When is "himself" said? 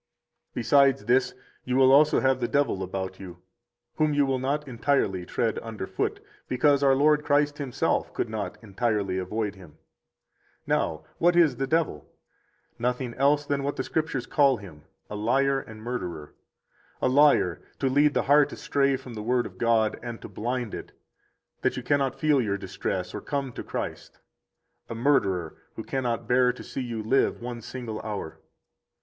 7.59-8.11